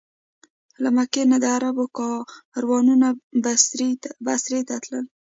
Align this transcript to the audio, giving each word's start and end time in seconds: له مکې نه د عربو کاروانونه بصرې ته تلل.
له 0.83 0.89
مکې 0.97 1.21
نه 1.31 1.37
د 1.43 1.45
عربو 1.55 1.85
کاروانونه 1.97 3.07
بصرې 4.25 4.61
ته 4.67 4.75
تلل. 4.83 5.05